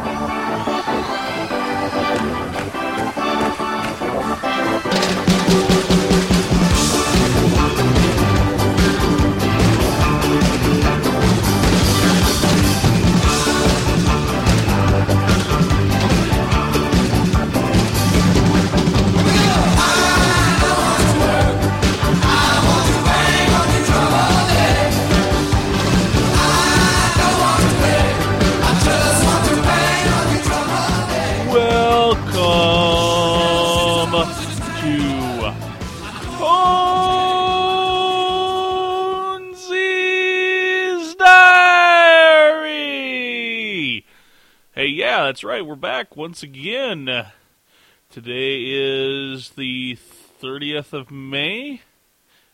[0.00, 0.41] Welcome
[45.32, 45.64] that's right.
[45.64, 47.08] We're back once again.
[48.10, 49.96] Today is the
[50.42, 51.80] 30th of May.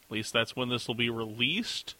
[0.06, 1.96] At least that's when this will be released.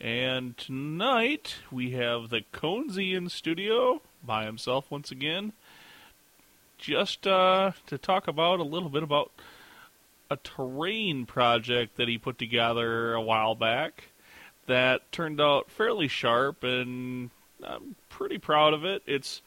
[0.00, 5.52] And tonight we have the Conzi in studio by himself once again
[6.76, 9.30] just uh, to talk about a little bit about
[10.28, 14.08] a terrain project that he put together a while back
[14.66, 17.30] that turned out fairly sharp, and
[17.62, 19.04] I'm pretty proud of it.
[19.06, 19.40] It's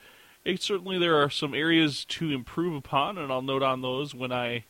[0.48, 4.32] it certainly there are some areas to improve upon, and I'll note on those when
[4.32, 4.64] I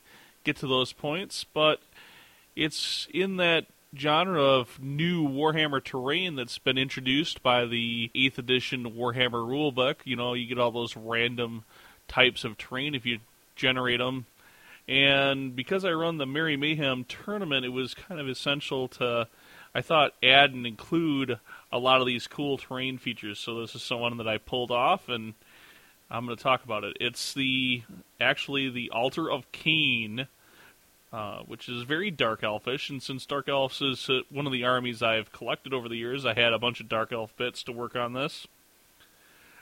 [0.44, 1.44] get to those points.
[1.44, 1.80] But
[2.56, 8.94] it's in that genre of new Warhammer terrain that's been introduced by the 8th edition
[8.94, 9.97] Warhammer rulebook.
[10.03, 11.64] You know, you get all those random
[12.08, 13.19] types of terrain if you
[13.56, 14.25] generate them.
[14.88, 19.28] And because I run the Merry Mayhem tournament, it was kind of essential to,
[19.75, 21.39] I thought, add and include
[21.72, 23.38] a lot of these cool terrain features.
[23.38, 25.36] So this is someone that I pulled off, and
[26.09, 26.97] I'm going to talk about it.
[27.00, 27.83] It's the
[28.19, 30.27] actually the Altar of Khaine,
[31.11, 32.89] uh, which is very dark elfish.
[32.89, 36.25] And since dark elves is uh, one of the armies I've collected over the years,
[36.25, 38.47] I had a bunch of dark elf bits to work on this.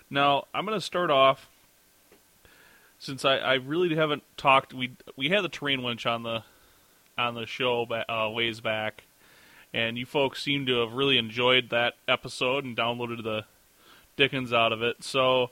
[0.09, 1.49] Now I'm going to start off
[2.99, 4.73] since I, I really haven't talked.
[4.73, 6.43] We we had the terrain winch on the
[7.17, 9.03] on the show uh, ways back,
[9.73, 13.45] and you folks seem to have really enjoyed that episode and downloaded the
[14.15, 15.03] dickens out of it.
[15.03, 15.49] So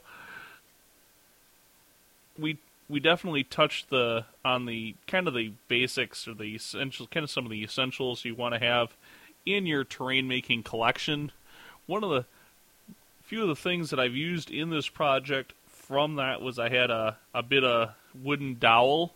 [2.38, 2.58] we
[2.88, 7.30] we definitely touched the on the kind of the basics or the essentials, kind of
[7.30, 8.96] some of the essentials you want to have
[9.46, 11.32] in your terrain making collection.
[11.86, 12.24] One of the
[13.22, 16.90] few of the things that I've used in this project from that was I had
[16.90, 19.14] a, a bit of wooden dowel,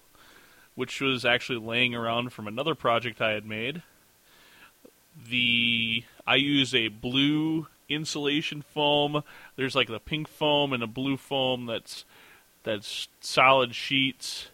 [0.74, 3.82] which was actually laying around from another project I had made.
[5.28, 9.22] The I use a blue insulation foam.
[9.56, 12.04] There's like the pink foam and a blue foam that's
[12.64, 14.48] that's solid sheets.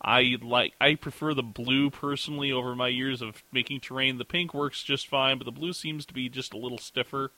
[0.00, 4.18] I like I prefer the blue personally over my years of making terrain.
[4.18, 7.30] The pink works just fine, but the blue seems to be just a little stiffer.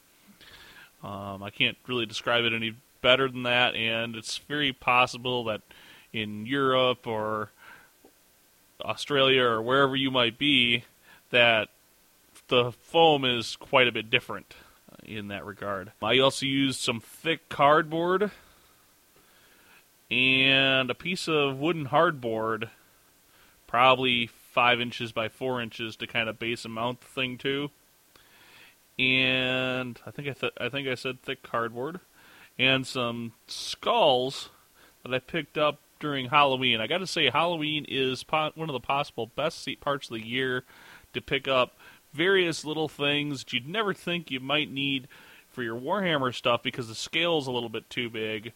[1.02, 5.62] Um, I can't really describe it any better than that, and it's very possible that
[6.12, 7.50] in Europe or
[8.84, 10.84] Australia or wherever you might be,
[11.30, 11.68] that
[12.48, 14.54] the foam is quite a bit different
[15.04, 15.92] in that regard.
[16.02, 18.30] I also used some thick cardboard
[20.10, 22.70] and a piece of wooden hardboard,
[23.66, 27.70] probably five inches by four inches, to kind of base and mount the thing to.
[28.98, 32.00] And I think I th- I think I said thick cardboard,
[32.58, 34.50] and some skulls
[35.02, 36.80] that I picked up during Halloween.
[36.80, 40.26] I got to say, Halloween is po- one of the possible best parts of the
[40.26, 40.64] year
[41.14, 41.76] to pick up
[42.12, 45.08] various little things that you'd never think you might need
[45.50, 48.52] for your Warhammer stuff because the scale's a little bit too big.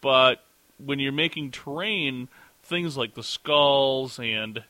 [0.00, 0.42] But
[0.84, 2.28] when you're making terrain,
[2.62, 4.64] things like the skulls and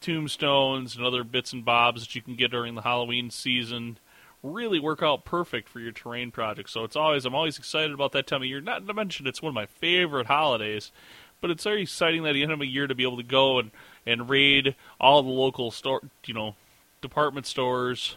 [0.00, 3.98] tombstones and other bits and bobs that you can get during the Halloween season
[4.42, 6.70] really work out perfect for your terrain project.
[6.70, 8.60] So it's always I'm always excited about that time of year.
[8.60, 10.92] Not to mention it's one of my favorite holidays,
[11.40, 13.22] but it's very exciting that at the end of a year to be able to
[13.22, 13.70] go and
[14.06, 16.54] and raid all the local store, you know,
[17.00, 18.16] department stores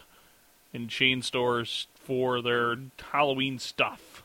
[0.74, 2.76] and chain stores for their
[3.12, 4.21] Halloween stuff.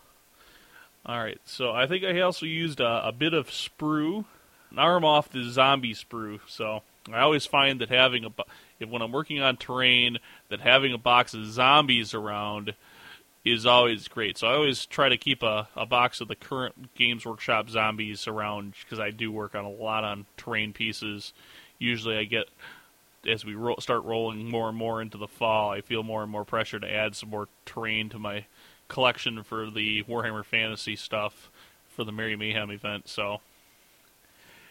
[1.08, 4.24] All right, so I think I also used a, a bit of sprue,
[4.72, 6.40] an arm off the zombie sprue.
[6.48, 6.82] So
[7.12, 8.30] I always find that having a
[8.80, 12.74] if when I'm working on terrain, that having a box of zombies around
[13.44, 14.36] is always great.
[14.36, 18.26] So I always try to keep a, a box of the current Games Workshop zombies
[18.26, 21.32] around because I do work on a lot on terrain pieces.
[21.78, 22.48] Usually I get
[23.28, 26.32] as we ro- start rolling more and more into the fall, I feel more and
[26.32, 28.46] more pressure to add some more terrain to my
[28.88, 31.50] collection for the Warhammer Fantasy stuff
[31.88, 33.08] for the Merry Mayhem event.
[33.08, 33.40] So,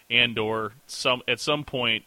[0.10, 2.06] and or some at some point,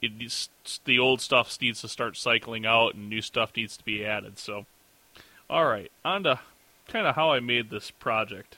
[0.00, 0.48] it
[0.84, 4.38] the old stuff needs to start cycling out, and new stuff needs to be added.
[4.38, 4.66] So,
[5.48, 6.40] all right, on to
[6.88, 8.56] kind of how I made this project.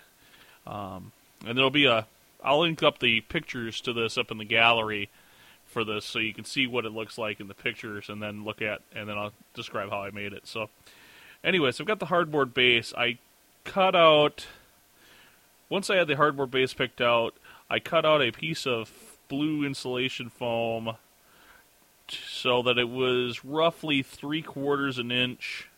[0.66, 1.12] Um,
[1.46, 2.06] and there'll be a
[2.44, 5.08] I'll link up the pictures to this up in the gallery
[5.66, 8.44] for this so you can see what it looks like in the pictures and then
[8.44, 10.46] look at and then I'll describe how I made it.
[10.46, 10.68] So
[11.44, 12.92] anyways, I've got the hardboard base.
[12.96, 13.18] I
[13.64, 14.46] cut out
[15.72, 17.34] once I had the hardboard base picked out,
[17.70, 18.92] I cut out a piece of
[19.28, 20.96] blue insulation foam
[22.10, 25.70] so that it was roughly three quarters an inch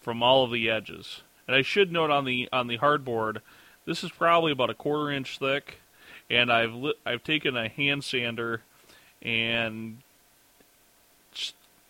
[0.00, 1.20] from all of the edges.
[1.46, 3.42] And I should note on the on the hardboard,
[3.84, 5.80] this is probably about a quarter inch thick,
[6.30, 8.62] and I've li- I've taken a hand sander
[9.20, 9.98] and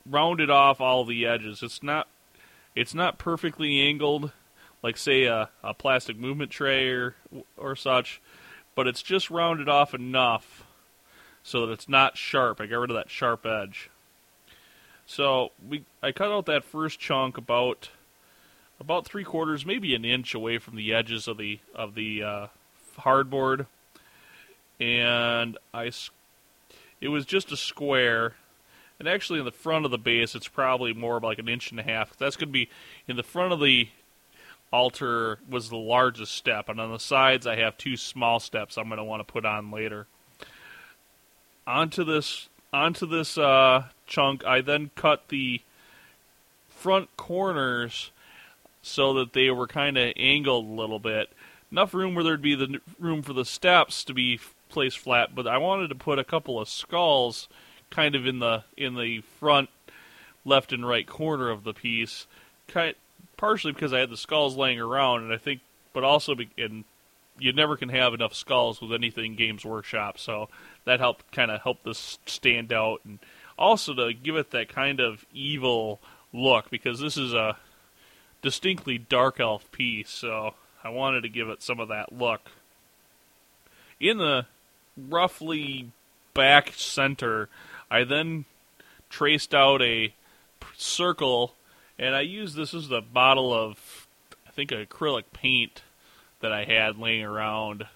[0.04, 1.62] rounded off all the edges.
[1.62, 2.08] It's not
[2.76, 4.30] it's not perfectly angled
[4.82, 7.16] like say a, a plastic movement tray or
[7.56, 8.20] or such,
[8.76, 10.64] but it's just rounded off enough
[11.42, 12.60] so that it's not sharp.
[12.60, 13.90] I got rid of that sharp edge.
[15.06, 17.90] So we I cut out that first chunk about
[18.78, 22.46] about three quarters, maybe an inch away from the edges of the of the uh,
[22.98, 23.66] hardboard,
[24.78, 25.90] and I
[27.00, 28.34] it was just a square.
[28.98, 31.78] And actually, in the front of the base, it's probably more like an inch and
[31.78, 32.16] a half.
[32.16, 32.70] That's going to be
[33.06, 33.88] in the front of the
[34.72, 38.88] altar was the largest step, and on the sides I have two small steps I'm
[38.88, 40.06] going to want to put on later.
[41.66, 45.62] Onto this onto this uh, chunk, I then cut the
[46.68, 48.10] front corners
[48.82, 51.30] so that they were kind of angled a little bit.
[51.72, 54.38] Enough room where there'd be the room for the steps to be
[54.68, 57.48] placed flat, but I wanted to put a couple of skulls
[57.96, 59.70] kind of in the in the front
[60.44, 62.26] left and right corner of the piece,
[62.68, 62.94] kind
[63.38, 65.60] partially because I had the skulls laying around, and I think,
[65.94, 66.84] but also, be, and
[67.38, 70.50] you never can have enough skulls with anything Games Workshop, so
[70.84, 73.18] that helped kind of help this stand out, and
[73.58, 75.98] also to give it that kind of evil
[76.34, 77.56] look because this is a
[78.42, 80.54] distinctly dark elf piece, so
[80.84, 82.50] I wanted to give it some of that look.
[83.98, 84.44] In the
[84.96, 85.90] roughly
[86.34, 87.48] back center,
[87.90, 88.44] I then
[89.08, 90.12] traced out a
[90.76, 91.54] circle
[91.98, 94.06] and I used this as a bottle of,
[94.46, 95.82] I think, acrylic paint
[96.40, 97.86] that I had laying around.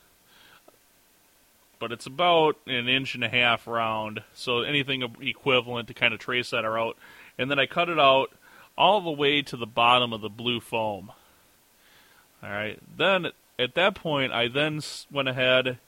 [1.79, 6.21] But it's about an inch and a half round, so anything equivalent to kind of
[6.21, 6.97] trace that out.
[7.39, 8.31] And then I cut it out
[8.77, 11.13] all the way to the bottom of the blue foam.
[12.43, 12.79] All right.
[12.97, 13.29] Then
[13.59, 15.79] at that point, I then went ahead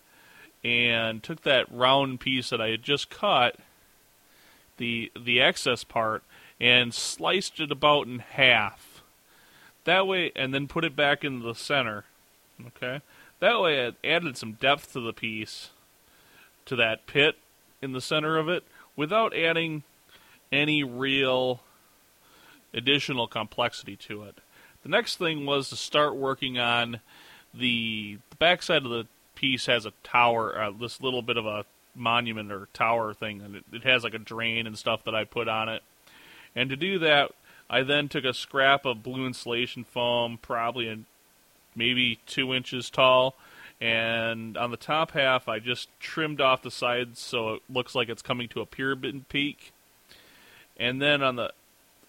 [0.63, 3.57] and took that round piece that I had just cut,
[4.83, 6.25] the the excess part,
[6.61, 9.03] and sliced it about in half.
[9.85, 12.05] That way, and then put it back in the center.
[12.67, 13.01] Okay?
[13.39, 15.71] That way, it added some depth to the piece,
[16.67, 17.37] to that pit
[17.81, 18.65] in the center of it,
[18.97, 19.85] without adding
[20.51, 21.61] any real
[22.75, 24.39] additional complexity to it.
[24.83, 27.01] The next thing was to start working on
[27.55, 29.07] the, the backside of the
[29.37, 33.57] piece has a tower, uh, this little bit of a monument or tower thing, and
[33.57, 35.83] it, it has like a drain and stuff that I put on it.
[36.55, 37.33] And to do that,
[37.69, 41.07] I then took a scrap of blue insulation foam, probably in
[41.75, 43.35] maybe two inches tall,
[43.83, 48.09] and on the top half, I just trimmed off the sides so it looks like
[48.09, 49.73] it's coming to a pyramid peak.
[50.77, 51.53] And then on the,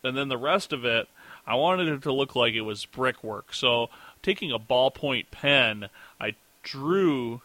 [0.03, 1.07] and then the rest of it,
[1.47, 3.55] I wanted it to look like it was brickwork.
[3.55, 3.89] So
[4.21, 5.89] taking a ballpoint pen,
[6.21, 7.41] I drew,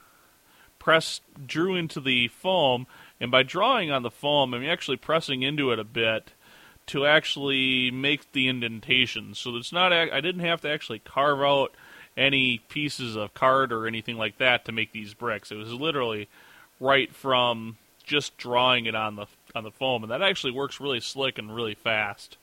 [0.88, 2.86] pressed, drew into the foam,
[3.20, 6.30] and by drawing on the foam, I'm actually pressing into it a bit
[6.86, 9.38] to actually make the indentations.
[9.38, 11.74] So it's not I didn't have to actually carve out
[12.16, 15.52] any pieces of card or anything like that to make these bricks.
[15.52, 16.26] It was literally
[16.80, 21.00] right from just drawing it on the on the foam, and that actually works really
[21.00, 22.38] slick and really fast.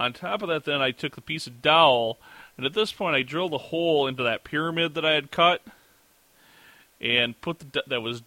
[0.00, 2.18] On top of that, then I took the piece of dowel,
[2.56, 5.62] and at this point I drilled a hole into that pyramid that I had cut,
[7.02, 8.22] and put the that was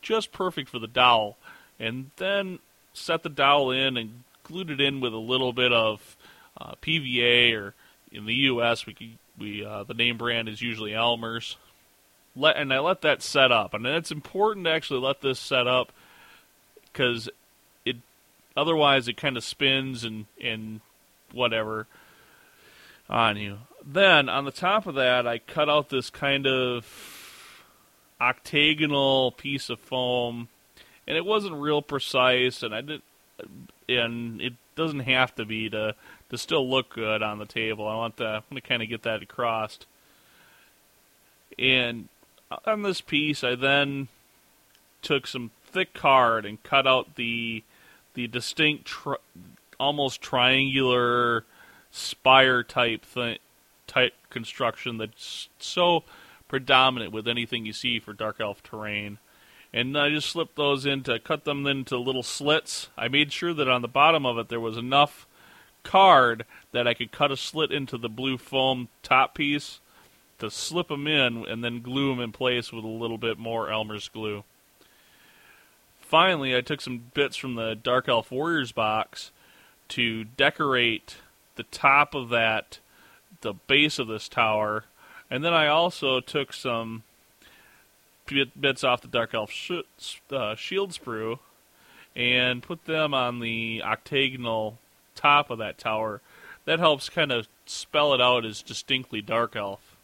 [0.00, 1.36] just perfect for the dowel.
[1.78, 2.58] And then
[2.92, 6.16] set the dowel in and glued it in with a little bit of
[6.60, 7.74] uh, PVA, or
[8.12, 8.86] in the U.S.
[8.86, 11.56] we we uh, the name brand is usually Elmer's.
[12.36, 15.66] Let and I let that set up, and it's important to actually let this set
[15.66, 15.92] up
[16.84, 17.28] because
[17.84, 17.96] it
[18.56, 20.80] otherwise it kind of spins and and
[21.32, 21.86] whatever
[23.08, 23.58] on you.
[23.84, 27.19] Then on the top of that, I cut out this kind of
[28.20, 30.48] octagonal piece of foam
[31.10, 33.02] and it wasn't real precise, and I did,
[33.88, 35.96] and it doesn't have to be to
[36.30, 37.88] to still look good on the table.
[37.88, 39.80] I want to, I want to kind of get that across.
[41.58, 42.08] And
[42.64, 44.06] on this piece, I then
[45.02, 47.64] took some thick card and cut out the
[48.14, 49.16] the distinct, tri-
[49.80, 51.44] almost triangular
[51.90, 53.38] spire type thing
[53.88, 56.04] type construction that's so
[56.50, 59.18] predominant with anything you see for dark elf terrain.
[59.72, 62.88] And I just slipped those into cut them into little slits.
[62.98, 65.28] I made sure that on the bottom of it there was enough
[65.84, 69.78] card that I could cut a slit into the blue foam top piece
[70.40, 73.70] to slip them in and then glue them in place with a little bit more
[73.70, 74.42] Elmer's glue.
[76.00, 79.30] Finally, I took some bits from the Dark Elf Warriors box
[79.90, 81.18] to decorate
[81.54, 82.80] the top of that,
[83.42, 84.86] the base of this tower,
[85.30, 87.04] and then I also took some
[88.58, 89.72] bits off the Dark Elf sh-
[90.30, 91.38] uh, shield sprue
[92.14, 94.78] and put them on the octagonal
[95.14, 96.20] top of that tower.
[96.64, 99.96] That helps kind of spell it out as distinctly Dark Elf.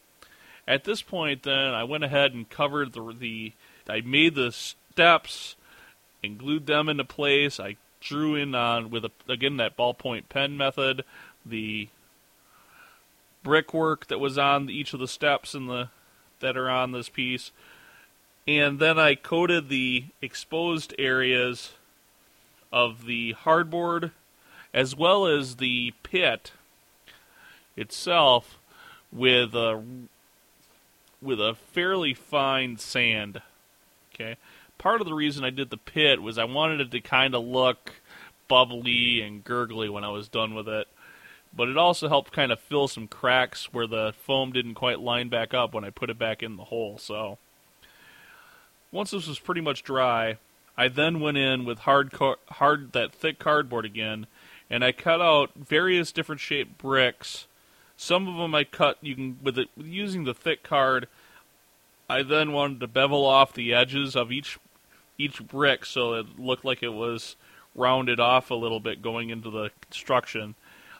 [0.67, 3.53] At this point, then I went ahead and covered the the.
[3.89, 5.55] I made the steps
[6.21, 7.57] and glued them into place.
[7.59, 11.03] I drew in on with a, again that ballpoint pen method
[11.45, 11.87] the
[13.43, 15.89] brickwork that was on each of the steps in the
[16.39, 17.51] that are on this piece,
[18.47, 21.73] and then I coated the exposed areas
[22.71, 24.11] of the hardboard
[24.73, 26.51] as well as the pit
[27.75, 28.59] itself
[29.11, 29.81] with a
[31.21, 33.41] with a fairly fine sand.
[34.13, 34.37] Okay.
[34.77, 37.43] Part of the reason I did the pit was I wanted it to kind of
[37.43, 37.93] look
[38.47, 40.87] bubbly and gurgly when I was done with it.
[41.55, 45.29] But it also helped kind of fill some cracks where the foam didn't quite line
[45.29, 46.97] back up when I put it back in the hole.
[46.97, 47.37] So
[48.91, 50.37] once this was pretty much dry,
[50.77, 52.13] I then went in with hard
[52.49, 54.27] hard that thick cardboard again
[54.69, 57.47] and I cut out various different shaped bricks
[57.97, 61.07] some of them I cut you can with it using the thick card.
[62.07, 64.59] I then wanted to bevel off the edges of each
[65.17, 67.35] each brick so it looked like it was
[67.73, 70.53] rounded off a little bit going into the construction.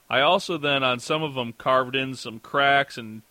[0.10, 3.24] I also then on some of them carved in some cracks and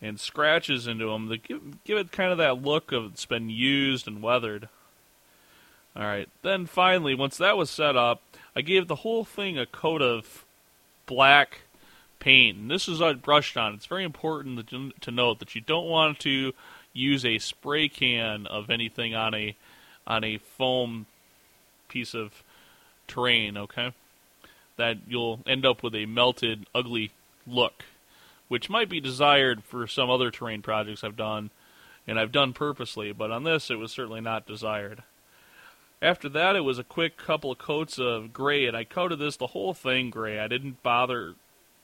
[0.00, 3.48] and scratches into them to give, give it kind of that look of it's been
[3.48, 4.68] used and weathered.
[5.96, 6.28] All right.
[6.42, 8.20] Then finally, once that was set up,
[8.54, 10.44] I gave the whole thing a coat of
[11.06, 11.60] black
[12.18, 12.58] paint.
[12.58, 13.74] And this is I brushed on.
[13.74, 16.52] It's very important to, to note that you don't want to
[16.92, 19.56] use a spray can of anything on a
[20.06, 21.06] on a foam
[21.88, 22.42] piece of
[23.06, 23.56] terrain.
[23.56, 23.92] Okay,
[24.76, 27.12] that you'll end up with a melted, ugly
[27.46, 27.84] look,
[28.48, 31.50] which might be desired for some other terrain projects I've done,
[32.06, 33.12] and I've done purposely.
[33.12, 35.02] But on this, it was certainly not desired.
[36.02, 39.36] After that, it was a quick couple of coats of gray, and I coated this
[39.36, 40.38] the whole thing gray.
[40.38, 41.34] I didn't bother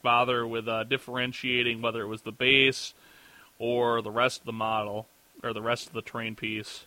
[0.03, 2.93] bother with uh, differentiating whether it was the base
[3.59, 5.07] or the rest of the model
[5.43, 6.85] or the rest of the terrain piece.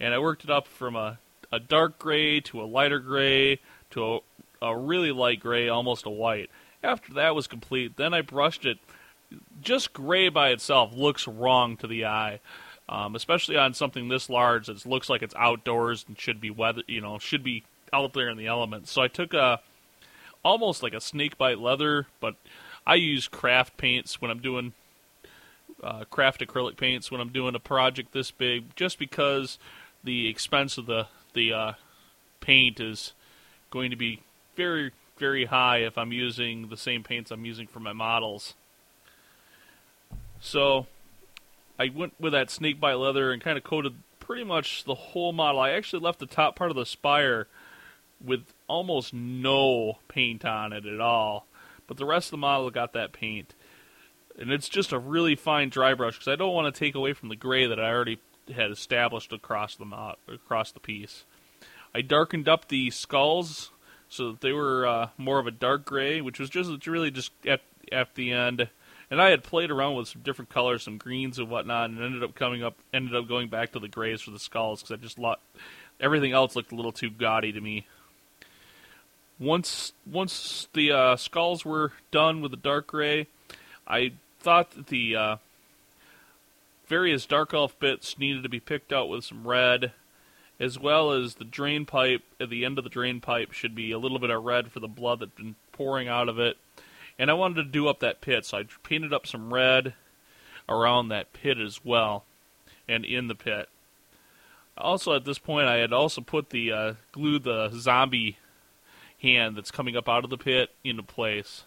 [0.00, 1.18] And I worked it up from a,
[1.50, 3.60] a dark gray to a lighter gray
[3.90, 4.20] to
[4.62, 6.50] a, really light gray, almost a white.
[6.82, 8.78] After that was complete, then I brushed it.
[9.60, 12.40] Just gray by itself looks wrong to the eye,
[12.88, 16.82] um, especially on something this large that looks like it's outdoors and should be weather,
[16.86, 18.90] you know, should be out there in the elements.
[18.90, 19.60] So I took a
[20.44, 22.34] almost like a snake bite leather, but
[22.86, 24.72] I use craft paints when I'm doing
[25.82, 29.58] uh, craft acrylic paints when I'm doing a project this big, just because
[30.04, 31.72] the expense of the the uh,
[32.40, 33.12] paint is
[33.70, 34.20] going to be
[34.56, 38.54] very very high if I'm using the same paints I'm using for my models.
[40.40, 40.86] So
[41.78, 45.32] I went with that snake bite leather and kind of coated pretty much the whole
[45.32, 45.60] model.
[45.60, 47.46] I actually left the top part of the spire
[48.24, 51.46] with almost no paint on it at all.
[51.86, 53.54] But the rest of the model got that paint.
[54.38, 57.12] And it's just a really fine dry brush because I don't want to take away
[57.12, 58.18] from the gray that I already
[58.52, 61.24] had established across the mod, across the piece.
[61.94, 63.70] I darkened up the skulls
[64.12, 67.60] so they were uh, more of a dark gray, which was just really just at
[67.90, 68.68] at the end.
[69.10, 72.22] And I had played around with some different colors, some greens and whatnot, and ended
[72.22, 75.02] up coming up, ended up going back to the grays for the skulls because I
[75.02, 75.40] just thought
[76.00, 77.86] everything else looked a little too gaudy to me
[79.42, 83.26] once once the uh, skulls were done with the dark gray,
[83.86, 85.36] I thought that the uh,
[86.86, 89.92] various dark elf bits needed to be picked out with some red,
[90.60, 93.90] as well as the drain pipe at the end of the drain pipe should be
[93.90, 96.56] a little bit of red for the blood that's been pouring out of it.
[97.18, 99.94] And I wanted to do up that pit, so I painted up some red
[100.68, 102.24] around that pit as well,
[102.88, 103.68] and in the pit.
[104.78, 108.38] Also, at this point, I had also put the uh, glued the zombie
[109.20, 111.64] hand that's coming up out of the pit into place.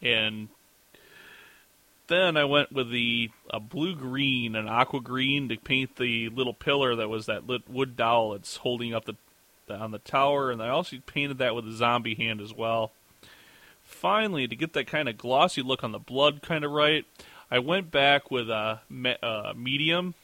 [0.00, 0.48] And
[2.08, 6.54] then I went with the a blue green and aqua green to paint the little
[6.54, 9.16] pillar that was that wood dowel that's holding up the,
[9.66, 12.92] the on the tower, and I also painted that with a zombie hand as well.
[13.82, 17.04] finally, to get that kind of glossy look on the blood kind of right,
[17.50, 18.80] I went back with a,
[19.22, 20.14] a medium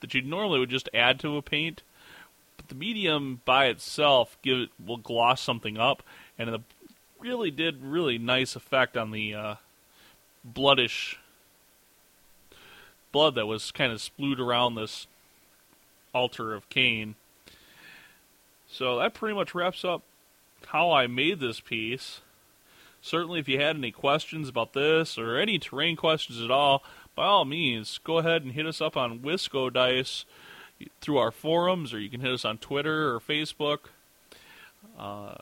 [0.00, 1.82] that you normally would just add to a paint,
[2.56, 6.02] but the medium by itself give it, will gloss something up,
[6.38, 6.60] and it
[7.18, 9.54] really did really nice effect on the uh,
[10.44, 11.18] bloodish
[13.12, 15.06] blood that was kind of splued around this
[16.12, 17.14] altar of Khaine.
[18.68, 20.02] So that pretty much wraps up
[20.66, 22.20] how I made this piece.
[23.00, 26.82] Certainly, if you had any questions about this or any terrain questions at all,
[27.14, 30.24] by all means, go ahead and hit us up on Wisco Dice
[31.00, 33.80] through our forums, or you can hit us on Twitter or Facebook,
[34.98, 35.34] uh,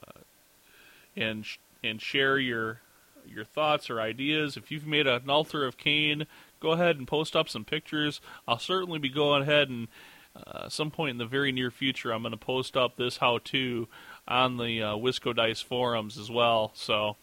[1.16, 1.47] and
[1.82, 2.80] and share your
[3.26, 4.57] your thoughts or ideas.
[4.57, 6.26] If you've made an altar of Khaine,
[6.61, 8.21] go ahead and post up some pictures.
[8.47, 9.88] I'll certainly be going ahead and
[10.35, 13.88] uh, some point in the very near future, I'm going to post up this how-to
[14.26, 16.73] on the uh, Wisco Dice forums as well.
[16.75, 17.17] So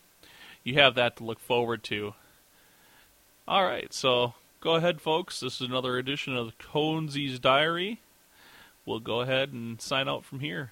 [0.63, 2.13] you have that to look forward to.
[3.47, 5.39] All right, so go ahead, folks.
[5.39, 7.99] This is another edition of Conesy's Diary.
[8.85, 10.71] We'll go ahead and sign out from here.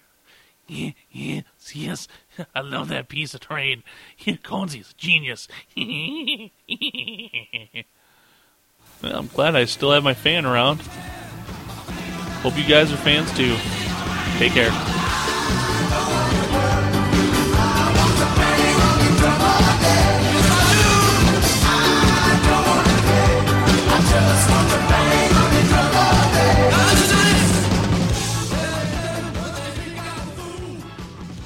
[0.67, 1.43] Yeah, yes,
[1.73, 2.07] yes.
[2.55, 3.83] I love that piece of terrain.
[4.19, 5.47] Yeah, Conesy's genius.
[9.01, 10.81] well, I'm glad I still have my fan around.
[12.41, 13.55] Hope you guys are fans too.
[14.39, 14.96] Take care.